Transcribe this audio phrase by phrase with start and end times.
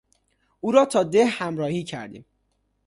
[0.59, 2.25] اورا تا ده همراهی کردیم